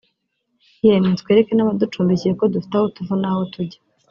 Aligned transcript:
yemwe 0.87 1.13
twereke 1.21 1.51
n’abaducumbikiye 1.55 2.33
ko 2.39 2.45
dufite 2.53 2.73
aho 2.77 2.87
tuva 2.95 3.13
n’aho 3.21 3.41
tujya 3.53 3.79